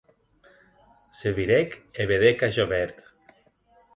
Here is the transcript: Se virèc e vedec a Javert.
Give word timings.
Se 1.17 1.33
virèc 1.41 1.69
e 2.01 2.09
vedec 2.11 2.37
a 2.47 2.51
Javert. 2.57 2.97